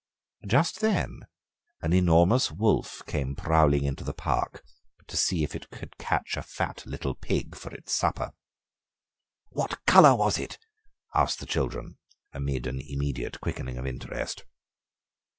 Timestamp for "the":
4.03-4.15, 11.39-11.45